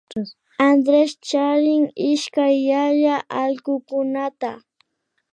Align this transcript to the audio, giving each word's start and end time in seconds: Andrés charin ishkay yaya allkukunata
Andrés 0.67 1.11
charin 1.27 1.83
ishkay 2.11 2.55
yaya 2.69 3.15
allkukunata 3.41 4.49